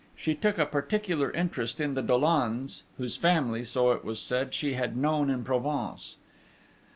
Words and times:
She 0.15 0.33
took 0.33 0.57
a 0.57 0.65
particular 0.65 1.29
interest 1.29 1.79
in 1.79 1.93
the 1.93 2.01
Dollons, 2.01 2.81
whose 2.97 3.17
family, 3.17 3.63
so 3.63 3.91
it 3.91 4.03
was 4.03 4.19
said, 4.19 4.51
she 4.55 4.73
had 4.73 4.97
known 4.97 5.29
in 5.29 5.43
Provence. 5.43 6.17